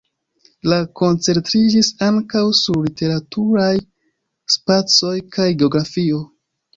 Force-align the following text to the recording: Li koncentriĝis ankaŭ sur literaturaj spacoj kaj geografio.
Li 0.71 0.77
koncentriĝis 0.99 1.89
ankaŭ 2.05 2.41
sur 2.59 2.79
literaturaj 2.85 3.71
spacoj 4.55 5.13
kaj 5.37 5.47
geografio. 5.61 6.23